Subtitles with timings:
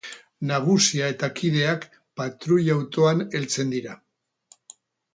[0.51, 1.87] Nagusia eta kideak
[2.21, 3.99] patruila-autoan heltzen dira.